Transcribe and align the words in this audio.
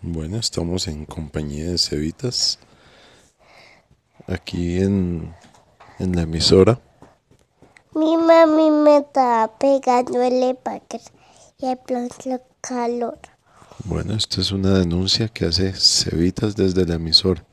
Bueno, 0.00 0.38
estamos 0.38 0.88
en 0.88 1.04
compañía 1.04 1.70
de 1.70 1.78
Cevitas, 1.78 2.58
aquí 4.26 4.80
en, 4.80 5.34
en 5.98 6.16
la 6.16 6.22
emisora. 6.22 6.80
Mi 7.94 8.16
mami 8.16 8.70
me 8.70 8.98
está 8.98 9.50
pegando 9.58 10.22
el 10.22 10.42
empaque 10.42 11.00
y 11.58 11.66
el 11.66 11.78
el 12.24 12.40
calor. 12.60 13.18
Bueno, 13.84 14.14
esta 14.14 14.40
es 14.40 14.52
una 14.52 14.78
denuncia 14.78 15.28
que 15.28 15.46
hace 15.46 15.72
Cevitas 15.72 16.56
desde 16.56 16.86
la 16.86 16.94
emisora. 16.94 17.44